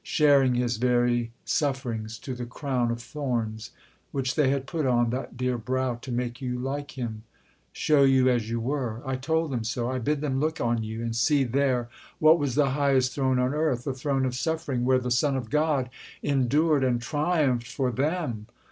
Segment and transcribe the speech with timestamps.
[0.03, 3.69] Sharing His very sufferings, to the crown Of thorns
[4.11, 7.21] which they had put on that dear brow To make you like Him
[7.71, 9.03] show you as you were!
[9.05, 9.91] I told them so!
[9.91, 11.87] I bid them look on you, And see there
[12.17, 15.51] what was the highest throne on earth The throne of suffering, where the Son of
[15.51, 15.91] God
[16.23, 18.47] Endured and triumphed for them.